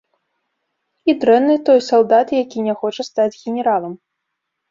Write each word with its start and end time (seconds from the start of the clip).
І 1.11 1.13
дрэнны 1.23 1.57
той 1.67 1.79
салдат, 1.89 2.27
які 2.43 2.65
не 2.67 2.73
хоча 2.81 3.01
стаць 3.09 3.31
генералам. 3.43 3.93